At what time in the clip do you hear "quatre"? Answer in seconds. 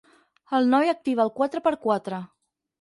1.37-1.63, 1.87-2.25